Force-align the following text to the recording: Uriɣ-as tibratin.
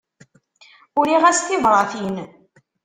Uriɣ-as 0.99 1.39
tibratin. 1.41 2.15